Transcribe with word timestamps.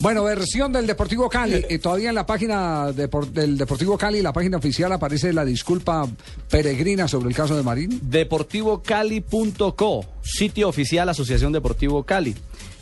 Bueno, 0.00 0.24
versión 0.24 0.72
del 0.72 0.86
Deportivo 0.86 1.28
Cali. 1.28 1.60
Eh, 1.70 1.78
todavía 1.78 2.08
en 2.08 2.14
la 2.14 2.26
página 2.26 2.90
de, 2.90 3.08
del 3.32 3.58
Deportivo 3.58 3.98
Cali, 3.98 4.22
la 4.22 4.32
página 4.32 4.56
oficial, 4.56 4.90
aparece 4.92 5.32
la 5.32 5.44
disculpa 5.44 6.08
peregrina 6.48 7.06
sobre 7.06 7.28
el 7.28 7.34
caso 7.34 7.56
de 7.56 7.62
Marín. 7.62 8.00
Deportivocali.co, 8.02 10.04
sitio 10.22 10.68
oficial 10.68 11.08
Asociación 11.08 11.52
Deportivo 11.52 12.02
Cali. 12.02 12.34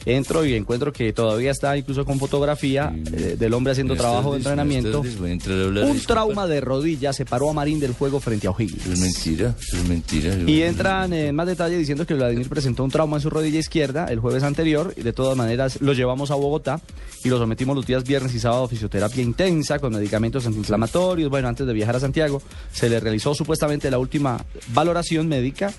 Entro 0.08 0.42
y 0.46 0.54
encuentro 0.54 0.90
que 0.90 1.12
todavía 1.12 1.50
está 1.50 1.76
incluso 1.76 2.06
con 2.06 2.18
fotografía 2.18 2.94
eh, 3.12 3.36
del 3.38 3.52
hombre 3.52 3.72
haciendo 3.72 3.94
trabajo 3.94 4.32
de 4.32 4.38
entrenamiento. 4.38 5.02
Un 5.02 6.00
trauma 6.06 6.46
de 6.46 6.62
rodilla 6.62 7.12
separó 7.12 7.50
a 7.50 7.52
Marín 7.52 7.78
del 7.78 7.92
juego 7.92 8.18
frente 8.18 8.46
a 8.46 8.52
O'Higgins. 8.52 8.86
Es 8.86 8.98
mentira, 8.98 9.54
es 9.60 9.86
mentira. 9.86 10.34
Y 10.46 10.62
entran 10.62 11.12
en 11.12 11.36
más 11.36 11.46
detalle 11.46 11.76
diciendo 11.76 12.06
que 12.06 12.14
Vladimir 12.14 12.48
presentó 12.48 12.84
un 12.84 12.90
trauma 12.90 13.18
en 13.18 13.22
su 13.22 13.28
rodilla 13.28 13.58
izquierda 13.58 14.06
el 14.06 14.18
jueves 14.18 14.44
anterior 14.44 14.94
y 14.96 15.02
de 15.02 15.12
todas 15.12 15.36
maneras 15.36 15.78
lo 15.82 15.92
llevamos 15.92 16.30
a 16.30 16.36
Bogotá 16.36 16.80
y 17.22 17.28
lo 17.28 17.36
sometimos 17.36 17.77
los 17.77 17.86
días 17.86 18.02
viernes 18.02 18.34
y 18.34 18.40
sábado 18.40 18.64
a 18.64 18.68
fisioterapia 18.68 19.22
intensa 19.22 19.78
con 19.78 19.92
medicamentos 19.92 20.46
antiinflamatorios. 20.46 21.28
Bueno, 21.28 21.48
antes 21.48 21.66
de 21.66 21.72
viajar 21.74 21.96
a 21.96 22.00
Santiago 22.00 22.40
se 22.72 22.88
le 22.88 22.98
realizó 22.98 23.34
supuestamente 23.34 23.90
la 23.90 23.98
última 23.98 24.42
valoración 24.68 25.28
médica, 25.28 25.70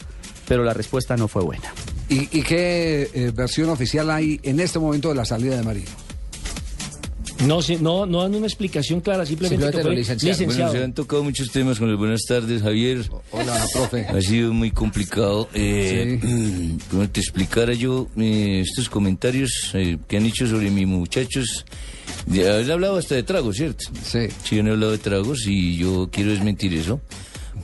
pero 0.47 0.63
la 0.63 0.75
respuesta 0.75 1.17
no 1.17 1.27
fue 1.27 1.41
buena. 1.41 1.73
¿Y, 2.09 2.39
y 2.39 2.41
qué 2.41 3.09
eh, 3.13 3.31
versión 3.33 3.69
oficial 3.69 4.09
hay 4.09 4.39
en 4.43 4.59
este 4.59 4.79
momento 4.79 5.09
de 5.09 5.15
la 5.15 5.25
salida 5.25 5.55
de 5.55 5.63
Marín? 5.63 5.85
No, 7.45 7.61
sí, 7.61 7.77
no, 7.79 8.05
no 8.05 8.21
dan 8.23 8.35
una 8.35 8.47
explicación 8.47 8.99
clara, 8.99 9.25
simplemente, 9.25 9.63
Simplemente 9.65 9.77
que 9.77 9.83
fue 9.83 9.95
licenciado. 9.95 10.45
Bueno, 10.45 10.71
se 10.71 10.83
han 10.83 10.93
tocado 10.93 11.23
muchos 11.23 11.51
temas 11.51 11.79
con 11.79 11.89
las 11.89 11.97
buenas 11.97 12.21
tardes, 12.27 12.61
Javier. 12.61 13.09
Hola, 13.31 13.65
profe. 13.73 14.07
Ha 14.07 14.21
sido 14.21 14.51
muy 14.51 14.71
complicado. 14.71 15.47
Eh, 15.53 16.19
Como 16.91 17.09
te 17.09 17.21
explicara 17.21 17.73
yo 17.73 18.07
eh, 18.17 18.61
estos 18.65 18.89
comentarios 18.89 19.71
eh, 19.73 19.97
que 20.07 20.17
han 20.17 20.25
hecho 20.25 20.47
sobre 20.47 20.69
mis 20.69 20.85
muchachos. 20.85 21.65
Ya, 22.27 22.57
Él 22.57 22.69
ha 22.69 22.73
hablado 22.73 22.97
hasta 22.97 23.15
de 23.15 23.23
tragos, 23.23 23.55
¿cierto? 23.55 23.85
Sí. 24.03 24.27
Sí, 24.43 24.57
yo 24.57 24.63
no 24.63 24.69
he 24.69 24.73
hablado 24.73 24.91
de 24.91 24.97
tragos 24.97 25.45
y 25.47 25.77
yo 25.77 26.09
quiero 26.11 26.31
desmentir 26.31 26.73
eso. 26.73 26.99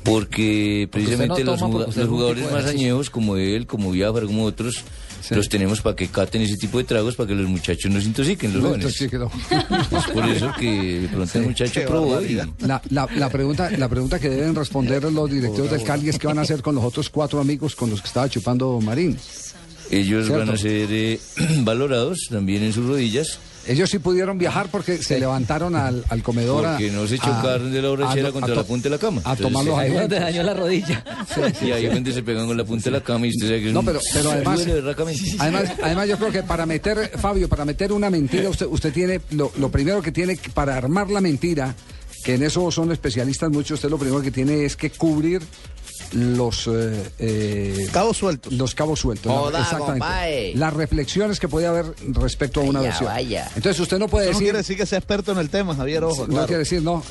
Porque 0.03 0.88
precisamente 0.91 1.44
no 1.44 1.52
los, 1.52 1.59
toma, 1.59 1.86
jugadores 2.08 2.52
más 2.52 2.66
añejos, 2.66 3.09
como 3.09 3.38
él, 3.38 3.66
como 3.66 3.91
Biafra, 3.91 4.25
como 4.25 4.44
otros, 4.45 4.83
los 5.31 5.50
tenemos 5.50 5.81
para 5.81 5.95
que 5.95 6.08
caten 6.08 6.44
ese 6.44 6.58
tipo 6.58 6.78
de 6.78 6.83
tragos 6.83 7.16
para 7.16 7.28
que 7.28 7.36
los 7.36 7.50
muchachos 7.50 7.91
no 7.91 8.00
se 8.00 8.08
intoxiquen, 8.08 8.53
los 8.53 8.61
No, 8.61 8.69
jóvenes. 8.69 9.02
Es 9.02 10.08
por 10.13 10.25
eso 10.30 10.52
que 10.59 11.00
de 11.02 11.08
pronto 11.08 11.31
Sí. 11.31 11.38
el 11.39 11.45
muchacho 11.45 11.81
probó 11.88 12.22
y... 12.22 12.33
La, 12.36 12.81
la- 12.89 13.08
la 13.16 13.30
pregunta, 13.30 13.72
la 13.72 13.89
pregunta 13.89 14.19
que 14.19 14.30
deben 14.30 14.53
responder 14.53 15.03
los 15.11 15.30
directivos 15.31 15.72
del 15.72 15.83
Cali 15.83 16.09
es 16.09 16.19
qué 16.19 16.28
van 16.28 16.38
a 16.38 16.41
hacer 16.41 16.61
con 16.61 16.75
los 16.75 16.83
otros 16.83 17.09
cuatro 17.09 17.39
amigos 17.39 17.75
con 17.75 17.89
los 17.89 18.02
que 18.02 18.08
estaba 18.08 18.30
chupando 18.30 18.80
Marín. 18.81 19.17
Ellos 19.91 20.25
Cierto. 20.25 20.45
van 20.45 20.55
a 20.55 20.58
ser 20.58 20.88
eh, 20.91 21.19
valorados 21.59 22.28
también 22.30 22.64
en 22.64 22.73
sus 22.73 22.86
rodillas. 22.88 23.39
Ellos 23.67 23.89
sí 23.89 23.97
pudieron 23.97 24.38
viajar 24.38 24.67
porque 24.69 25.02
se 25.02 25.19
levantaron 25.19 25.75
al, 25.75 26.05
al 26.09 26.22
comedor. 26.22 26.66
a- 26.67 26.72
Porque 26.73 26.91
no 26.91 27.08
se 27.08 27.16
a- 27.16 27.17
chocaron 27.17 27.72
de 27.72 27.81
la 27.81 27.89
borrachera 27.89 28.30
a- 28.30 28.31
contra 28.31 28.53
a 28.53 28.58
la 28.58 28.63
punta 28.63 28.83
de 28.83 28.89
la 28.91 28.97
cama. 29.00 29.22
A 29.23 29.36
tomar 29.36 29.66
los 29.66 29.78
Ahí 29.78 29.91
donde 29.91 30.19
dañó 30.19 30.44
la 30.44 30.53
rodilla. 30.53 31.03
Y 31.63 31.72
ahí 31.72 31.88
donde 31.88 32.13
se 32.13 32.22
pegan 32.22 32.45
con 32.45 32.56
la 32.57 32.63
punta 32.63 32.85
de 32.85 32.91
la 32.91 33.01
cama 33.01 33.25
y 33.25 33.29
usted 33.31 33.47
sabe 33.47 33.62
que 33.62 33.68
es 33.69 33.74
No, 33.74 33.79
un- 33.79 33.85
pero, 33.88 34.00
pero 34.13 34.31
además, 34.31 34.62
además, 35.40 35.63
además 35.81 36.07
yo 36.09 36.18
creo 36.18 36.31
que 36.31 36.44
para 36.44 36.66
meter, 36.68 37.12
Fabio, 37.18 37.50
para 37.50 37.66
meter 37.66 37.91
una 37.91 38.09
mentira, 38.12 38.50
usted, 38.50 38.68
usted 38.68 38.94
tiene, 38.94 39.22
lo, 39.31 39.51
lo 39.57 39.69
primero 39.72 40.00
que 40.01 40.12
tiene, 40.12 40.38
para 40.53 40.78
armar 40.78 41.09
la 41.09 41.22
mentira, 41.22 41.74
que 42.24 42.35
en 42.35 42.44
eso 42.44 42.69
son 42.72 42.91
especialistas 42.91 43.50
muchos, 43.51 43.78
usted 43.79 43.90
lo 43.90 43.97
primero 43.97 44.22
que 44.22 44.31
tiene 44.31 44.66
es 44.66 44.75
que 44.75 44.91
cubrir 44.91 45.41
los 46.14 46.68
eh, 46.68 47.04
eh, 47.20 47.88
Cabos 47.92 48.18
sueltos. 48.18 48.54
los 48.54 48.76
cabos 48.76 49.00
sueltos. 49.00 49.32
Joda, 49.32 49.62
exactamente. 49.62 50.54
Las 50.56 50.74
reflexiones 50.74 51.40
que 51.40 51.48
puede 51.48 51.68
haber 51.68 51.86
respecto 52.12 52.62
a 52.62 52.64
una 52.64 52.80
Vaya, 52.80 52.90
versión. 52.90 53.10
vaya. 53.12 53.48
Entonces 53.56 53.80
usted 53.80 53.98
no 54.00 54.08
puede 54.08 54.26
Eso 54.26 54.34
no 54.34 54.38
decir, 54.40 54.46
quiere 54.46 54.58
decir 54.60 54.78
que 54.78 54.86
sea 54.86 54.98
experto 55.00 55.32
en 55.32 55.38
el 55.40 55.50
tema, 55.50 55.76
Javier, 55.76 56.04
ojo. 56.04 56.24
no 56.28 56.34
claro. 56.34 56.48
quiere 56.48 56.60
decir 56.60 56.82
no. 56.82 57.04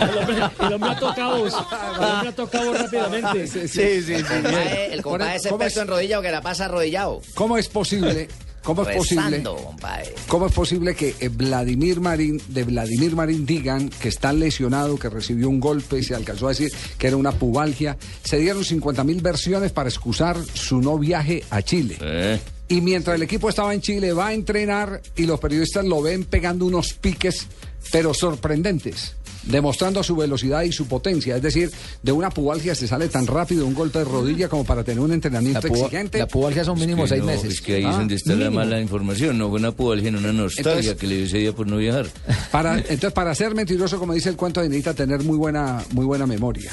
El 0.00 0.18
hombre, 0.18 0.36
el 0.60 0.72
hombre. 0.72 0.90
El 0.90 2.28
ató 2.28 2.48
cabos 2.48 2.78
rápidamente. 2.78 3.46
Sí, 3.46 3.68
sí, 3.68 4.02
sí. 4.02 4.12
El 4.14 4.24
compadre, 4.26 4.94
el 4.94 5.02
compadre 5.02 5.36
es 5.36 5.42
¿Cómo 5.48 5.62
es- 5.62 5.66
experto 5.68 5.80
en 5.82 5.88
rodilla 5.88 6.18
o 6.18 6.22
que 6.22 6.30
la 6.30 6.40
pasa 6.42 6.64
arrodillado. 6.66 7.20
¿Cómo 7.34 7.56
es 7.58 7.68
posible? 7.68 8.28
¿Cómo 8.62 8.82
es 8.82 8.96
posible? 8.96 9.42
Compadre. 9.42 10.14
¿Cómo 10.26 10.46
es 10.46 10.52
posible 10.52 10.94
que 10.94 11.14
eh, 11.20 11.28
Vladimir 11.28 12.00
Marín, 12.00 12.40
de 12.48 12.64
Vladimir 12.64 13.14
Marín 13.14 13.46
digan 13.46 13.88
que 13.88 14.08
está 14.08 14.32
lesionado, 14.32 14.98
que 14.98 15.08
recibió 15.08 15.48
un 15.48 15.60
golpe, 15.60 16.02
se 16.02 16.14
alcanzó 16.14 16.46
a 16.46 16.50
decir 16.50 16.72
que 16.98 17.06
era 17.06 17.16
una 17.16 17.32
pubalgia? 17.32 17.96
Se 18.22 18.38
dieron 18.38 18.64
50 18.64 19.04
mil 19.04 19.20
versiones 19.20 19.72
para 19.72 19.88
excusar 19.88 20.36
su 20.54 20.80
no 20.80 20.98
viaje 20.98 21.44
a 21.50 21.62
Chile. 21.62 21.96
Eh, 22.00 22.38
Y 22.68 22.80
mientras 22.82 23.16
el 23.16 23.22
equipo 23.22 23.48
estaba 23.48 23.72
en 23.74 23.80
Chile, 23.80 24.12
va 24.12 24.28
a 24.28 24.34
entrenar 24.34 25.00
y 25.16 25.24
los 25.24 25.40
periodistas 25.40 25.84
lo 25.86 26.02
ven 26.02 26.24
pegando 26.24 26.66
unos 26.66 26.92
piques, 26.92 27.46
pero 27.90 28.12
sorprendentes, 28.12 29.14
demostrando 29.44 30.02
su 30.02 30.14
velocidad 30.14 30.60
y 30.62 30.72
su 30.72 30.86
potencia. 30.86 31.36
Es 31.36 31.42
decir, 31.42 31.70
de 32.02 32.12
una 32.12 32.28
pubalgia 32.28 32.74
se 32.74 32.86
sale 32.86 33.08
tan 33.08 33.26
rápido 33.26 33.64
un 33.66 33.72
golpe 33.72 34.00
de 34.00 34.04
rodilla 34.04 34.50
como 34.50 34.64
para 34.64 34.84
tener 34.84 35.00
un 35.00 35.08
La, 35.08 35.14
entrenamiento 35.14 35.62
puba- 35.68 35.86
exigente. 35.86 36.18
la 36.18 36.26
pubalgia 36.26 36.62
son 36.64 36.78
mínimo 36.78 37.04
que 37.04 37.08
seis 37.08 37.20
no, 37.22 37.26
meses. 37.28 37.54
Es 37.54 37.60
que 37.62 37.76
ahí 37.76 37.84
es 37.84 37.88
Ah, 37.88 37.98
donde 37.98 38.14
está 38.16 38.34
la 38.34 38.50
mala 38.50 38.78
información. 38.78 39.38
No 39.38 39.48
fue 39.48 39.60
una 39.60 39.72
pubalgia, 39.72 40.10
no 40.10 40.18
una 40.18 40.34
nostalgia 40.34 40.72
Entonces- 40.72 40.96
que 40.96 41.06
le 41.06 41.24
dio 41.26 41.38
día 41.38 41.52
por 41.54 41.66
no 41.66 41.78
viajar. 41.78 42.06
Para, 42.52 42.76
entonces, 42.80 43.12
para 43.12 43.34
ser 43.34 43.54
mentiroso, 43.54 43.98
como 43.98 44.12
dice 44.12 44.28
el 44.28 44.36
cuento, 44.36 44.60
necesita 44.62 44.92
tener 44.92 45.22
muy 45.22 45.38
buena, 45.38 45.82
muy 45.92 46.04
buena 46.04 46.26
memoria. 46.26 46.70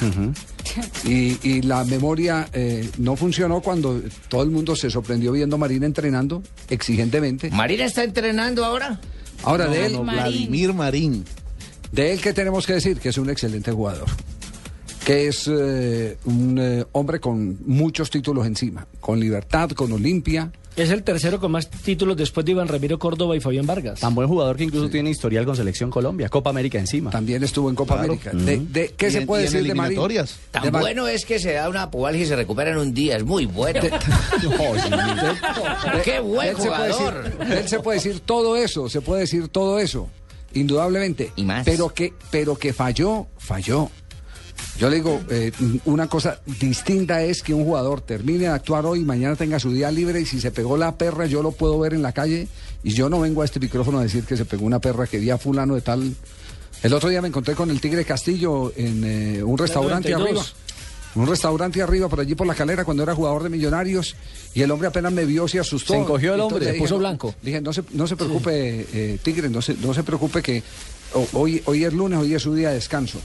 y, 1.04 1.38
y 1.42 1.62
la 1.62 1.84
memoria 1.84 2.48
eh, 2.52 2.86
no 2.98 3.16
funcionó 3.16 3.60
cuando 3.62 4.02
todo 4.28 4.42
el 4.42 4.50
mundo 4.50 4.76
se 4.76 4.90
sorprendió 4.90 5.32
viendo 5.32 5.56
Marina 5.56 5.85
entrenando 5.86 6.42
exigentemente. 6.68 7.50
¿Marina 7.50 7.84
está 7.84 8.04
entrenando 8.04 8.64
ahora? 8.64 9.00
Ahora, 9.42 9.66
de 9.68 9.86
él, 9.86 9.92
No, 9.94 10.02
Vladimir 10.02 10.72
Marín. 10.74 11.24
de 11.92 12.12
él, 12.12 12.20
¿qué 12.20 12.32
tenemos 12.32 12.66
que 12.66 12.74
decir? 12.74 12.98
Que 12.98 13.10
es 13.10 13.18
un 13.18 13.30
excelente 13.30 13.70
jugador. 13.72 14.06
Que 15.04 15.28
es 15.28 15.48
eh, 15.48 16.16
un 16.24 16.58
eh, 16.60 16.84
hombre 16.92 17.20
con 17.20 17.58
muchos 17.64 18.10
títulos 18.10 18.46
encima. 18.46 18.86
Con 19.00 19.20
libertad, 19.20 19.70
con 19.70 19.92
Olimpia. 19.92 20.50
Es 20.76 20.90
el 20.90 21.02
tercero 21.04 21.40
con 21.40 21.52
más 21.52 21.70
títulos 21.70 22.18
después 22.18 22.44
de 22.44 22.52
Iván 22.52 22.68
Ramiro 22.68 22.98
Córdoba 22.98 23.34
y 23.34 23.40
Fabián 23.40 23.64
Vargas. 23.66 24.00
Tan 24.00 24.14
buen 24.14 24.28
jugador 24.28 24.56
que 24.58 24.64
incluso 24.64 24.90
tiene 24.90 25.08
historial 25.08 25.46
con 25.46 25.56
Selección 25.56 25.90
Colombia, 25.90 26.28
Copa 26.28 26.50
América 26.50 26.78
encima. 26.78 27.10
También 27.10 27.42
estuvo 27.42 27.70
en 27.70 27.74
Copa 27.74 27.98
América. 28.00 28.30
De, 28.32 28.58
de- 28.58 28.92
¿Qué 28.94 29.08
Y 29.08 29.10
se 29.10 29.18
en- 29.20 29.26
puede 29.26 29.44
decir 29.44 29.66
de 29.66 29.74
Marín? 29.74 29.98
Tan 30.50 30.62
De 30.64 30.70
bueno 30.70 31.08
es 31.08 31.24
que 31.24 31.38
se 31.38 31.54
da 31.54 31.70
una 31.70 31.90
pubalgia 31.90 32.24
y 32.24 32.26
se 32.26 32.36
recupera 32.36 32.72
en 32.72 32.76
un 32.76 32.92
día. 32.92 33.16
Es 33.16 33.24
muy 33.24 33.46
bueno. 33.46 33.80
¡Qué 36.04 36.20
buen 36.20 36.46
de 36.46 36.50
él 36.50 36.56
se 36.60 36.68
puede 36.68 36.92
jugador! 36.92 37.24
decir- 37.24 37.52
él 37.58 37.68
se 37.68 37.78
puede 37.80 37.96
decir 37.98 38.20
todo 38.20 38.56
eso, 38.56 38.88
se 38.90 39.00
puede 39.00 39.20
decir 39.22 39.48
todo 39.48 39.78
eso, 39.78 40.08
indudablemente. 40.52 41.32
Y 41.36 41.44
más. 41.44 41.64
Pero 41.64 41.92
que, 41.94 42.12
pero 42.30 42.56
que 42.56 42.72
falló, 42.72 43.26
falló. 43.38 43.90
Yo 44.78 44.90
le 44.90 44.96
digo, 44.96 45.22
eh, 45.30 45.52
una 45.86 46.06
cosa 46.06 46.38
distinta 46.60 47.22
es 47.22 47.42
que 47.42 47.54
un 47.54 47.64
jugador 47.64 48.02
termine 48.02 48.40
de 48.40 48.48
actuar 48.48 48.84
hoy 48.84 49.00
mañana 49.00 49.34
tenga 49.34 49.58
su 49.58 49.72
día 49.72 49.90
libre 49.90 50.20
y 50.20 50.26
si 50.26 50.38
se 50.38 50.50
pegó 50.50 50.76
la 50.76 50.96
perra 50.96 51.24
yo 51.26 51.42
lo 51.42 51.52
puedo 51.52 51.78
ver 51.78 51.94
en 51.94 52.02
la 52.02 52.12
calle 52.12 52.46
y 52.84 52.90
yo 52.92 53.08
no 53.08 53.20
vengo 53.20 53.40
a 53.40 53.46
este 53.46 53.58
micrófono 53.58 53.98
a 53.98 54.02
decir 54.02 54.24
que 54.24 54.36
se 54.36 54.44
pegó 54.44 54.66
una 54.66 54.78
perra 54.78 55.06
que 55.06 55.18
vi 55.18 55.30
a 55.30 55.38
fulano 55.38 55.74
de 55.74 55.80
tal. 55.80 56.14
El 56.82 56.92
otro 56.92 57.08
día 57.08 57.22
me 57.22 57.28
encontré 57.28 57.54
con 57.54 57.70
el 57.70 57.80
Tigre 57.80 58.04
Castillo 58.04 58.72
en 58.76 59.02
eh, 59.04 59.42
un 59.42 59.56
restaurante 59.56 60.10
92. 60.10 60.40
arriba. 60.40 60.66
Un 61.16 61.26
restaurante 61.26 61.80
arriba 61.80 62.10
por 62.10 62.20
allí 62.20 62.34
por 62.34 62.46
la 62.46 62.54
calera 62.54 62.84
cuando 62.84 63.02
era 63.02 63.14
jugador 63.14 63.42
de 63.42 63.48
Millonarios 63.48 64.14
y 64.54 64.60
el 64.60 64.70
hombre 64.70 64.88
apenas 64.88 65.10
me 65.10 65.24
vio 65.24 65.48
se 65.48 65.58
asustó. 65.58 65.94
Se 65.94 66.00
encogió 66.00 66.34
el 66.34 66.40
hombre, 66.40 66.56
Entonces 66.56 66.66
se 66.66 66.72
dije, 66.74 66.84
puso 66.84 66.94
no, 66.94 66.98
blanco. 66.98 67.34
Dije, 67.40 67.60
no 67.62 67.72
se, 67.72 67.82
no 67.92 68.06
se 68.06 68.16
preocupe, 68.16 68.86
eh, 68.92 69.18
Tigre, 69.22 69.48
no 69.48 69.62
se, 69.62 69.74
no 69.76 69.94
se 69.94 70.02
preocupe 70.02 70.42
que 70.42 70.62
hoy, 71.32 71.62
hoy 71.64 71.84
es 71.84 71.92
lunes, 71.94 72.18
hoy 72.18 72.34
es 72.34 72.42
su 72.42 72.54
día 72.54 72.68
de 72.68 72.74
descanso. 72.74 73.18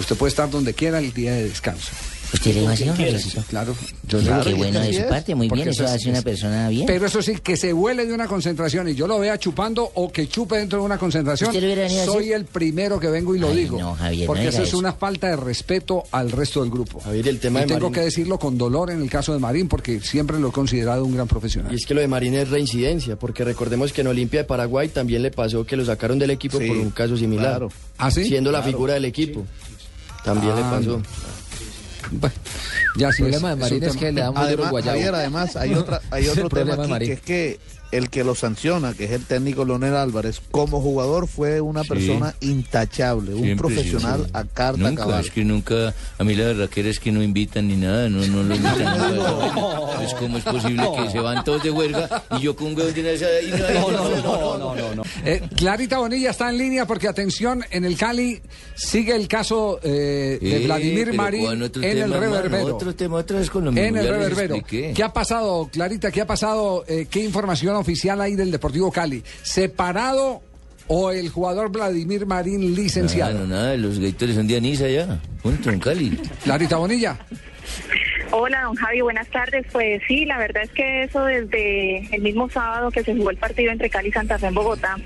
Usted 0.00 0.16
puede 0.16 0.30
estar 0.30 0.50
donde 0.50 0.74
quiera 0.74 0.98
el 0.98 1.12
día 1.12 1.32
de 1.32 1.44
descanso. 1.48 1.90
¿Usted 2.32 2.52
le 2.52 2.62
va 2.64 2.70
a 2.70 2.72
hacer 2.72 2.86
quieras. 2.94 3.12
Javiercito? 3.22 3.44
Claro, 3.48 3.76
yo 4.08 4.18
Qué 4.18 4.24
le 4.24 4.44
digo- 4.46 4.56
bueno 4.58 4.80
de 4.80 4.92
su 4.92 4.98
es. 5.02 5.04
parte, 5.06 5.34
muy 5.36 5.48
bien, 5.48 5.68
eso 5.68 5.70
eso 5.70 5.84
es- 5.84 5.90
hace 6.00 6.10
una 6.10 6.20
persona 6.22 6.68
bien. 6.68 6.84
Pero 6.86 7.06
eso 7.06 7.22
sí, 7.22 7.36
que 7.40 7.56
se 7.56 7.72
huele 7.72 8.06
de 8.06 8.12
una 8.12 8.26
concentración 8.26 8.88
y 8.88 8.94
yo 8.96 9.06
lo 9.06 9.20
vea 9.20 9.38
chupando 9.38 9.88
o 9.94 10.10
que 10.10 10.26
chupe 10.26 10.56
dentro 10.56 10.80
de 10.80 10.84
una 10.84 10.98
concentración, 10.98 11.50
¿Usted 11.50 11.60
lo 11.60 11.66
hubiera 11.68 11.82
venido 11.82 12.02
a 12.02 12.06
soy 12.06 12.32
el 12.32 12.44
primero 12.46 12.98
que 12.98 13.06
vengo 13.08 13.36
y 13.36 13.38
lo 13.38 13.50
Ay, 13.50 13.56
digo. 13.58 13.78
no, 13.78 13.94
Javier, 13.94 14.22
no 14.22 14.26
porque 14.26 14.40
diga 14.40 14.52
eso 14.52 14.62
es 14.62 14.68
eso. 14.68 14.78
una 14.78 14.94
falta 14.94 15.28
de 15.28 15.36
respeto 15.36 16.02
al 16.10 16.32
resto 16.32 16.62
del 16.62 16.72
grupo. 16.72 16.98
Javier, 16.98 17.28
el 17.28 17.38
tema 17.38 17.60
y 17.60 17.62
de 17.62 17.68
tengo 17.68 17.88
Marín- 17.90 17.94
que 17.94 18.00
decirlo 18.00 18.36
con 18.40 18.58
dolor 18.58 18.90
en 18.90 19.00
el 19.00 19.08
caso 19.10 19.32
de 19.32 19.38
Marín, 19.38 19.68
porque 19.68 20.00
siempre 20.00 20.40
lo 20.40 20.48
he 20.48 20.52
considerado 20.52 21.04
un 21.04 21.14
gran 21.14 21.28
profesional. 21.28 21.70
Y 21.72 21.76
es 21.76 21.86
que 21.86 21.94
lo 21.94 22.00
de 22.00 22.08
Marín 22.08 22.34
es 22.34 22.48
reincidencia, 22.50 23.14
porque 23.14 23.44
recordemos 23.44 23.92
que 23.92 24.00
en 24.00 24.08
Olimpia 24.08 24.40
de 24.40 24.44
Paraguay 24.44 24.88
también 24.88 25.22
le 25.22 25.30
pasó 25.30 25.64
que 25.64 25.76
lo 25.76 25.84
sacaron 25.84 26.18
del 26.18 26.30
equipo 26.30 26.58
Sí, 26.58 26.66
por 26.66 26.78
un 26.78 26.90
caso 26.90 27.16
similar. 27.16 27.46
claro. 27.50 27.68
¿Ah, 27.96 28.10
sí? 28.10 28.24
Siendo 28.24 28.50
la 28.50 28.62
figura 28.64 28.94
del 28.94 29.04
equipo. 29.04 29.46
También 30.24 30.56
le 30.56 30.62
Ah, 30.62 30.70
pasó. 30.70 31.00
Bueno, 32.10 32.34
ya 32.98 33.12
sí 33.12 33.22
El 33.22 33.30
problema 33.30 33.52
es- 33.52 33.58
de 33.58 33.64
es 33.66 33.70
un 33.72 33.78
Marín 33.78 33.82
es 33.84 33.88
tema- 33.90 34.00
que 34.00 34.12
le 34.12 34.20
da 34.20 34.30
muy 34.30 34.40
duro 34.42 34.46
Además, 34.64 34.70
guayabo. 34.70 34.90
Javier, 34.98 35.14
además 35.14 35.56
hay, 35.56 35.74
otra, 35.74 36.00
hay 36.10 36.24
Es 36.24 36.30
otro 36.30 36.48
tema 36.48 36.74
aquí, 36.74 36.90
Marín. 36.90 37.08
que 37.08 37.14
es 37.14 37.20
que 37.20 37.60
el 37.92 38.10
que 38.10 38.24
lo 38.24 38.34
sanciona, 38.34 38.92
que 38.92 39.04
es 39.04 39.12
el 39.12 39.24
técnico 39.24 39.64
Leonel 39.64 39.94
Álvarez, 39.94 40.40
como 40.50 40.80
jugador 40.80 41.28
fue 41.28 41.60
una 41.60 41.82
Sí. 41.84 41.88
persona 41.90 42.34
intachable, 42.40 43.34
un 43.34 43.42
Siempre, 43.44 43.68
profesional 43.68 44.20
sí, 44.20 44.24
sí. 44.24 44.30
a 44.34 44.44
carta 44.46 44.80
Nunca, 44.82 45.02
cabal. 45.04 45.24
es 45.24 45.30
que 45.30 45.44
nunca, 45.44 45.94
a 46.18 46.24
mí 46.24 46.34
la 46.34 46.46
verdad 46.46 46.68
es 46.76 46.98
que 46.98 47.12
no 47.12 47.22
invitan 47.22 47.68
ni 47.68 47.76
nada, 47.76 48.08
no, 48.08 48.26
no 48.26 48.42
lo 48.42 48.54
invitan. 48.56 48.98
nunca. 49.14 49.96
Pues 49.96 50.14
cómo 50.14 50.38
es 50.38 50.44
posible 50.44 50.82
que 51.04 51.10
se 51.10 51.20
van 51.20 51.44
todos 51.44 51.62
de 51.62 51.70
huelga 51.70 52.24
y 52.36 52.40
yo 52.40 52.56
con 52.56 52.68
un 52.68 52.76
huevo 52.76 52.90
de 52.90 53.14
esa 53.14 53.26
y 53.40 53.50
no, 53.52 53.90
No, 53.92 54.58
no, 54.58 54.74
no, 54.74 54.94
no. 54.96 55.02
Eh, 55.24 55.40
Clarita 55.56 55.98
Bonilla 55.98 56.30
está 56.30 56.50
en 56.50 56.58
línea 56.58 56.86
porque, 56.86 57.06
atención, 57.06 57.64
en 57.70 57.84
el 57.84 57.96
Cali 57.96 58.42
sigue 58.74 59.14
el 59.14 59.28
caso 59.28 59.78
eh, 59.84 60.38
de 60.40 60.56
Eh, 60.56 60.64
Vladimir 60.64 61.12
Marín 61.14 61.44
¿cuál 61.44 61.62
otro 61.62 61.80
en 61.98 62.12
el 62.12 62.20
reverbero. 62.20 62.76
Otro 62.76 62.94
tema, 62.94 63.16
otra 63.16 63.38
vez 63.38 63.50
con 63.50 63.64
lo 63.64 63.72
mismo, 63.72 63.86
En 63.86 63.96
el 63.96 64.08
reverbero. 64.08 64.56
¿Qué 64.66 65.02
ha 65.02 65.12
pasado, 65.12 65.68
Clarita? 65.72 66.10
¿Qué 66.10 66.20
ha 66.20 66.26
pasado? 66.26 66.84
Eh, 66.88 67.06
¿Qué 67.10 67.20
información 67.20 67.76
oficial 67.76 68.20
hay 68.20 68.34
del 68.34 68.50
Deportivo 68.50 68.90
Cali? 68.90 69.22
¿Separado 69.42 70.42
o 70.86 71.10
el 71.10 71.28
jugador 71.30 71.70
Vladimir 71.70 72.26
Marín 72.26 72.74
licenciado? 72.74 73.32
Nada, 73.32 73.46
no, 73.46 73.54
nada, 73.54 73.76
los 73.76 73.98
gaitores 73.98 74.36
son 74.36 74.46
de 74.46 74.56
Anisa 74.56 74.88
ya, 74.88 75.20
punto, 75.42 75.70
en 75.70 75.80
Cali. 75.80 76.10
Clarita 76.42 76.76
Bonilla. 76.76 77.18
Hola, 78.30 78.62
don 78.62 78.74
Javi, 78.74 79.00
buenas 79.00 79.28
tardes. 79.28 79.64
Pues 79.70 80.02
sí, 80.08 80.24
la 80.24 80.38
verdad 80.38 80.64
es 80.64 80.70
que 80.70 81.04
eso 81.04 81.24
desde 81.24 82.14
el 82.14 82.22
mismo 82.22 82.50
sábado 82.50 82.90
que 82.90 83.04
se 83.04 83.14
jugó 83.14 83.30
el 83.30 83.36
partido 83.36 83.70
entre 83.70 83.88
Cali 83.88 84.08
y 84.08 84.12
Santa 84.12 84.38
Fe 84.38 84.48
en 84.48 84.54
Bogotá, 84.54 84.96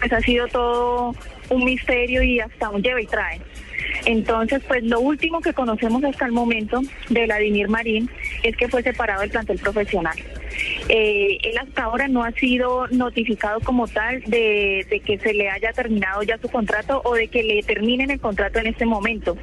pues 0.00 0.12
ha 0.12 0.20
sido 0.20 0.48
todo 0.48 1.14
un 1.48 1.64
misterio 1.64 2.22
y 2.22 2.40
hasta 2.40 2.70
un 2.70 2.82
lleva 2.82 3.00
y 3.00 3.06
trae. 3.06 3.40
Entonces, 4.04 4.62
pues 4.66 4.82
lo 4.84 5.00
último 5.00 5.40
que 5.40 5.52
conocemos 5.52 6.02
hasta 6.04 6.26
el 6.26 6.32
momento 6.32 6.80
de 7.08 7.26
Vladimir 7.26 7.68
Marín 7.68 8.10
es 8.42 8.56
que 8.56 8.68
fue 8.68 8.82
separado 8.82 9.20
del 9.20 9.30
plantel 9.30 9.58
profesional. 9.58 10.16
Eh, 10.94 11.38
él 11.42 11.56
hasta 11.56 11.84
ahora 11.84 12.06
no 12.06 12.22
ha 12.22 12.32
sido 12.32 12.86
notificado 12.88 13.60
como 13.60 13.88
tal 13.88 14.20
de, 14.24 14.86
que 15.06 15.16
se 15.16 15.32
le 15.32 15.48
haya 15.48 15.72
terminado 15.72 16.22
ya 16.22 16.36
su 16.36 16.50
contrato 16.50 17.00
o 17.06 17.14
de 17.14 17.28
que 17.28 17.42
le 17.42 17.62
terminen 17.62 18.10
el 18.10 18.20
contrato 18.20 18.58
en 18.58 18.66
este 18.66 18.84
momento. 18.84 19.38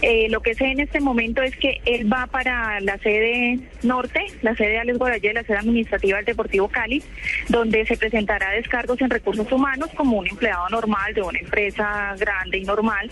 Eh, 0.00 0.28
lo 0.30 0.40
que 0.42 0.54
sé 0.54 0.66
en 0.66 0.78
este 0.78 1.00
momento 1.00 1.42
es 1.42 1.56
que 1.56 1.80
él 1.86 2.10
va 2.10 2.28
para 2.28 2.78
la 2.78 2.98
sede 2.98 3.58
norte, 3.82 4.26
la 4.42 4.54
sede 4.54 4.68
de 4.68 4.78
Alex 4.78 4.98
Guarayé, 4.98 5.32
la 5.32 5.42
sede 5.42 5.56
administrativa 5.56 6.18
del 6.18 6.24
Deportivo 6.24 6.68
Cali, 6.68 7.02
donde 7.48 7.84
se 7.84 7.96
presentará 7.96 8.52
descargos 8.52 9.00
en 9.00 9.10
recursos 9.10 9.50
humanos 9.50 9.88
como 9.96 10.18
un 10.18 10.28
empleado 10.28 10.68
normal 10.68 11.14
de 11.14 11.22
una 11.22 11.40
empresa 11.40 12.14
grande 12.16 12.58
y 12.58 12.64
normal, 12.64 13.10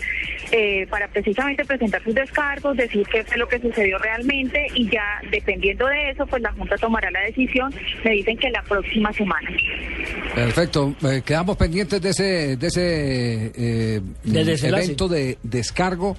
eh, 0.53 0.87
para 0.89 1.09
precisamente 1.09 1.65
presentar 1.65 2.01
sus 2.03 2.15
descargos, 2.15 2.77
decir 2.77 3.05
qué 3.11 3.25
fue 3.25 3.35
lo 3.37 3.49
que 3.49 3.59
sucedió 3.59 3.97
realmente 3.97 4.67
y 4.75 4.89
ya 4.89 5.21
dependiendo 5.29 5.87
de 5.87 6.11
eso, 6.11 6.25
pues 6.25 6.41
la 6.41 6.53
Junta 6.53 6.77
tomará 6.77 7.11
la 7.11 7.19
decisión. 7.19 7.73
Me 8.03 8.11
dicen 8.11 8.37
que 8.37 8.49
la 8.49 8.63
próxima 8.63 9.11
semana. 9.13 9.49
Perfecto. 10.35 10.95
Eh, 11.03 11.21
quedamos 11.25 11.57
pendientes 11.57 12.01
de 12.01 12.09
ese, 12.09 12.57
de 12.57 12.67
ese 12.67 13.51
eh, 13.55 14.01
evento 14.25 15.07
de 15.07 15.37
descargo. 15.43 16.17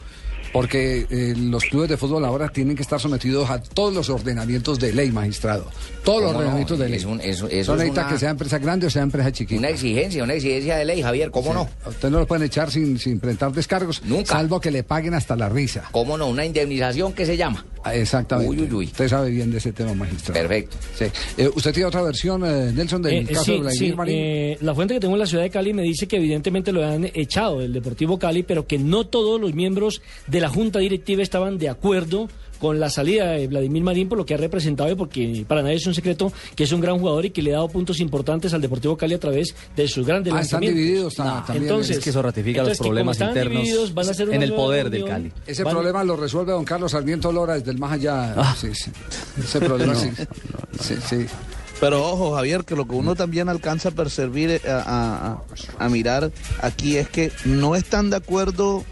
Porque 0.53 1.07
eh, 1.09 1.33
los 1.35 1.65
clubes 1.65 1.89
de 1.89 1.97
fútbol 1.97 2.27
ahora 2.27 2.51
tienen 2.51 2.77
que 2.77 2.83
estar 2.83 3.01
sometidos 3.01 3.49
a 3.49 3.63
todos 3.63 3.95
los 3.95 4.11
ordenamientos 4.11 4.79
de 4.79 4.93
ley, 4.93 5.11
magistrado. 5.11 5.71
Todos 6.05 6.21
los 6.21 6.27
¿Cómo 6.27 6.33
no? 6.33 6.39
ordenamientos 6.41 6.79
de 6.79 6.89
ley. 6.91 6.99
Es 6.99 7.05
un- 7.07 7.21
eso- 7.23 7.47
eso 7.47 7.49
Eso 7.49 7.73
es 7.73 7.79
necesita 7.79 8.01
una- 8.03 8.11
que 8.13 8.19
sea 8.19 8.31
empresa 8.31 8.59
grande 8.59 8.87
o 8.87 8.91
sea 8.91 9.01
empresa 9.03 9.33
chiquita. 9.33 9.59
Una 9.59 9.71
exigencia, 9.71 10.23
una 10.23 10.35
exigencia 10.35 10.77
de 10.77 10.85
ley, 10.85 11.01
Javier, 11.01 11.31
¿cómo 11.31 11.55
no? 11.55 11.71
Usted 11.87 12.11
no 12.11 12.19
lo 12.19 12.27
pueden 12.27 12.45
echar 12.45 12.71
sin, 12.71 12.99
sin 12.99 13.19
presentar 13.19 13.51
descargos. 13.53 14.03
Nunca. 14.05 14.27
Salvo 14.35 14.61
que 14.61 14.71
le 14.71 14.83
paguen 14.83 15.15
hasta 15.15 15.37
la 15.37 15.49
risa. 15.49 15.89
¿Cómo 15.91 16.19
no? 16.19 16.27
Una 16.29 16.45
indemnización 16.45 17.15
que 17.15 17.25
se 17.25 17.39
llama. 17.39 17.65
Exactamente. 17.93 18.51
Uy, 18.51 18.61
uy, 18.63 18.73
uy. 18.73 18.85
Usted 18.87 19.09
sabe 19.09 19.31
bien 19.31 19.51
de 19.51 19.59
ese 19.59 19.73
tema, 19.73 19.95
magistrado. 19.95 20.41
Perfecto. 20.41 20.77
Sí. 20.97 21.05
Eh, 21.37 21.51
¿Usted 21.55 21.73
tiene 21.73 21.87
otra 21.87 22.03
versión, 22.03 22.45
eh, 22.45 22.73
Nelson, 22.73 23.03
del 23.03 23.15
Eh, 23.15 23.27
caso 23.27 23.45
sí, 23.45 23.53
de 23.53 23.59
Vladimir 23.61 23.91
sí, 23.91 23.97
Marín? 23.97 24.15
eh, 24.17 24.59
la 24.61 24.75
fuente 24.75 24.95
que 24.95 25.01
tengo 25.01 25.15
en 25.15 25.21
la 25.21 25.27
ciudad 25.27 25.43
de 25.43 25.51
Cali 25.51 25.73
me 25.73 25.83
dice 25.83 26.07
que 26.07 26.17
evidentemente 26.17 26.73
lo 26.73 26.85
han 26.87 27.05
echado 27.15 27.59
del 27.61 27.73
Deportivo 27.73 28.19
Cali, 28.19 28.43
pero 28.43 28.67
que 28.67 28.79
no 28.79 29.07
todos 29.07 29.41
los 29.41 29.55
miembros 29.55 30.01
de 30.27 30.41
la 30.41 30.49
junta 30.49 30.79
directiva 30.79 31.23
estaban 31.23 31.59
de 31.59 31.69
acuerdo 31.69 32.29
con 32.63 32.79
la 32.79 32.89
salida 32.91 33.33
de 33.33 33.49
Vladimir 33.49 33.83
Marín 33.83 34.09
por 34.09 34.17
lo 34.17 34.25
que 34.25 34.35
ha 34.35 34.37
representado 34.37 34.89
y 34.89 34.95
porque 34.95 35.45
para 35.49 35.63
nadie 35.63 35.75
es 35.79 35.87
un 35.89 35.95
secreto 35.95 36.33
que 36.55 36.63
es 36.63 36.71
un 36.71 36.81
gran 36.81 36.97
jugador 37.01 37.25
y 37.27 37.31
que 37.31 37.43
le 37.43 37.51
ha 37.51 37.55
dado 37.55 37.69
puntos 37.69 37.99
importantes 37.99 38.55
al 38.55 38.61
Deportivo 38.61 38.97
Cali 38.97 39.15
a 39.15 39.19
través 39.19 39.53
de 39.75 39.89
sus 39.89 40.07
grandes 40.07 40.33
Ah, 40.33 40.43
están 40.43 40.61
divididos 40.61 41.17
ta- 41.17 41.43
también. 41.45 41.65
Entonces, 41.65 41.97
Es 41.97 42.05
que 42.05 42.11
eso 42.11 42.23
ratifica 42.23 42.61
los 42.61 42.69
entonces 42.69 42.79
problemas 42.87 43.17
están 43.17 43.29
internos 43.31 43.63
divididos, 43.65 43.93
van 43.95 44.07
a 44.07 44.11
hacer 44.13 44.29
en 44.33 44.43
el 44.45 44.53
poder 44.55 44.91
del 44.91 45.01
reunión, 45.03 45.23
Cali. 45.33 45.33
Ese 45.45 45.65
van- 45.65 45.75
problema 45.75 46.05
lo 46.05 46.15
resuelve 46.17 46.53
don 46.53 46.65
Carlos 46.65 46.93
Sarmiento 46.93 47.33
Lora 47.33 47.55
desde 47.55 47.73
el 47.73 47.79
más 47.79 47.91
allá. 47.95 48.33
Ah. 48.37 48.55
Sí, 48.57 48.69
sí. 48.77 48.93
Ese 49.43 49.59
problema 49.59 49.97
sí. 49.97 50.11
Sí, 50.81 50.95
sí. 51.11 51.27
Pero 51.81 52.07
ojo, 52.07 52.37
Javier, 52.37 52.63
que 52.65 52.77
lo 52.77 52.87
que 52.87 52.95
uno 52.95 53.17
también 53.17 53.49
alcanza 53.49 53.89
a 53.89 53.93
percibir, 53.93 54.51
eh, 54.51 54.61
a, 54.69 54.77
a- 54.79 55.33
a- 55.33 55.85
a 55.85 55.89
mirar 55.89 56.31
aquí 56.61 56.97
es 56.97 57.09
que 57.09 57.33
no 57.45 57.75
están 57.75 58.09
de 58.11 58.19
acuerdo 58.19 58.85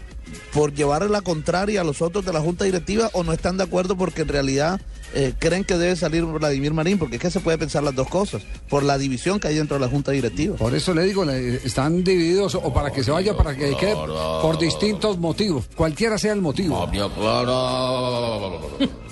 por 0.53 0.73
llevar 0.73 1.09
la 1.09 1.21
contraria 1.21 1.81
a 1.81 1.83
los 1.83 2.01
otros 2.01 2.25
de 2.25 2.33
la 2.33 2.41
Junta 2.41 2.65
Directiva 2.65 3.09
o 3.13 3.23
no 3.23 3.33
están 3.33 3.57
de 3.57 3.63
acuerdo 3.63 3.95
porque 3.97 4.21
en 4.23 4.27
realidad 4.27 4.81
eh, 5.13 5.33
creen 5.37 5.63
que 5.65 5.77
debe 5.77 5.95
salir 5.97 6.23
Vladimir 6.23 6.73
Marín, 6.73 6.97
porque 6.97 7.17
es 7.17 7.21
que 7.21 7.29
se 7.31 7.41
puede 7.41 7.57
pensar 7.57 7.83
las 7.83 7.93
dos 7.95 8.07
cosas, 8.07 8.43
por 8.69 8.83
la 8.83 8.97
división 8.97 9.39
que 9.41 9.49
hay 9.49 9.55
dentro 9.55 9.75
de 9.77 9.81
la 9.85 9.89
Junta 9.89 10.11
Directiva. 10.11 10.55
Por 10.55 10.73
eso 10.73 10.93
le 10.93 11.03
digo, 11.03 11.23
están 11.29 12.03
divididos 12.03 12.55
o 12.55 12.73
para 12.73 12.91
que 12.91 13.03
se 13.03 13.11
vaya, 13.11 13.35
para 13.35 13.55
que 13.55 13.75
quede 13.75 13.93
por 13.95 14.57
distintos 14.57 15.17
motivos, 15.17 15.65
cualquiera 15.75 16.17
sea 16.17 16.31
el 16.33 16.41
motivo. 16.41 16.85
María 16.85 17.09
Clara. 17.13 18.49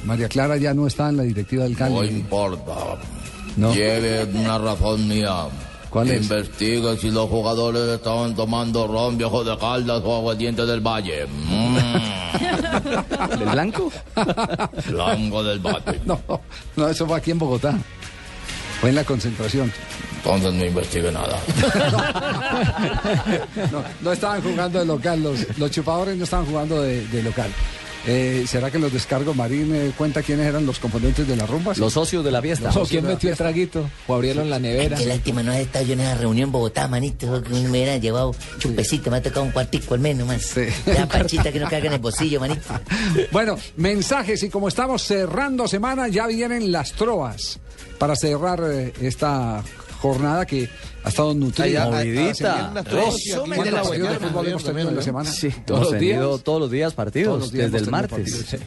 María 0.06 0.30
Clara 0.30 0.58
ya 0.58 0.74
no 0.74 0.88
está 0.88 1.10
en 1.10 1.18
la 1.18 1.24
directiva 1.24 1.64
del 1.64 1.74
No 1.74 1.78
Cali. 1.78 2.08
importa. 2.10 2.76
No. 3.58 3.74
Lleve 3.74 4.24
una 4.24 4.58
razón 4.58 5.06
mía. 5.08 5.48
¿Cuál 5.90 6.12
es? 6.12 6.22
Investigue 6.22 6.98
si 6.98 7.10
los 7.10 7.28
jugadores 7.30 7.82
estaban 7.90 8.36
tomando 8.36 8.88
ron 8.88 9.18
viejo 9.18 9.44
de 9.44 9.58
Caldas 9.58 10.02
o 10.06 10.16
aguardiente 10.18 10.66
del 10.66 10.82
Valle. 10.82 11.26
Mm. 11.28 11.76
¿Del 13.40 13.50
blanco? 13.50 13.92
Blanco 14.88 15.44
del 15.44 15.60
Valle. 15.60 16.00
No, 16.06 16.22
no, 16.76 16.88
eso 16.88 17.08
fue 17.08 17.18
aquí 17.18 17.32
en 17.32 17.40
Bogotá. 17.40 17.76
Fue 18.80 18.90
en 18.90 18.96
la 18.96 19.04
concentración. 19.04 19.72
Entonces 20.18 20.54
no 20.54 20.66
investigue 20.66 21.12
nada. 21.12 21.38
No, 23.72 23.84
no 24.02 24.12
estaban 24.12 24.42
jugando 24.42 24.80
de 24.80 24.86
local, 24.86 25.22
los, 25.22 25.58
los 25.58 25.72
chupadores 25.72 26.18
no 26.18 26.24
estaban 26.24 26.46
jugando 26.46 26.82
de, 26.82 27.06
de 27.08 27.24
local. 27.24 27.52
Eh, 28.08 28.46
¿Será 28.48 28.72
que 28.72 28.80
los 28.80 28.92
descargos 28.92 29.36
Marín 29.36 29.74
eh, 29.76 29.92
cuenta 29.98 30.24
quiénes 30.24 30.48
eran 30.48 30.66
los 30.66 30.80
componentes 30.80 31.28
de 31.28 31.36
la 31.36 31.46
rumba? 31.46 31.74
Los 31.76 31.94
socios 31.94 32.24
de 32.24 32.32
la 32.32 32.42
fiesta. 32.42 32.72
¿O 32.76 32.86
quién 32.86 33.04
la 33.04 33.12
metió 33.12 33.30
el 33.30 33.38
traguito? 33.38 33.90
¿O 34.08 34.16
abrieron 34.16 34.50
la 34.50 34.60
nevera? 34.60 34.98
Qué 34.98 35.06
lástima 35.06 35.44
no 35.44 35.52
has 35.52 35.60
estado 35.60 35.86
yo 35.86 35.94
en 35.94 36.02
esa 36.02 36.16
reunión 36.16 36.50
en 36.50 36.52
Bogotá, 36.52 36.88
manito. 36.88 37.42
Que 37.44 37.50
me 37.50 37.70
hubieran 37.70 38.02
llevado 38.02 38.34
chupecito, 38.58 39.12
me 39.12 39.18
ha 39.18 39.22
tocado 39.22 39.44
un 39.44 39.52
cuartico 39.52 39.94
al 39.94 40.00
menos 40.00 40.28
más. 40.28 40.42
Sí. 40.42 40.62
Ya, 40.86 41.08
Panchita, 41.08 41.52
que 41.52 41.60
no 41.60 41.70
caiga 41.70 41.88
en 41.88 41.94
el 41.94 42.00
bolsillo, 42.00 42.40
manito. 42.40 42.62
Bueno, 43.32 43.58
mensajes 43.76 44.42
y 44.44 44.50
como 44.50 44.68
estamos 44.68 45.04
cerrando 45.04 45.68
semana, 45.68 46.08
ya 46.08 46.26
vienen 46.28 46.72
las 46.72 46.94
trovas 46.94 47.60
para 47.98 48.16
cerrar 48.16 48.62
eh, 48.66 48.94
esta 49.02 49.64
jornada 50.00 50.46
que 50.46 50.70
ha 51.04 51.10
estado 51.10 51.34
nutrida. 51.34 51.90
Movidita. 51.90 52.72
Resumen 52.84 53.64
de 53.64 53.72
la 53.72 53.84
mañana, 53.84 54.20
fútbol 54.20 54.48
hemos 54.48 54.64
tenido 54.64 54.90
en 54.90 54.96
la 54.96 55.02
semana? 55.02 55.32
Sí, 55.32 55.54
¿Todos 55.66 55.92
los 55.92 56.00
días? 56.00 56.44
todos 56.44 56.62
los 56.62 56.72
días 56.72 56.94
partidos, 56.94 57.52
desde 57.52 57.78
el 57.78 57.90
martes. 57.90 58.58